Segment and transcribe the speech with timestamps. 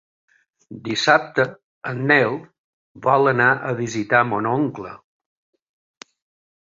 [0.87, 1.43] Dissabte
[1.91, 2.37] en Nel
[3.09, 4.99] vol anar a visitar mon oncle.